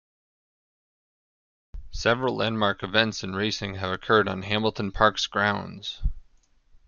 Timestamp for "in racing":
3.23-3.75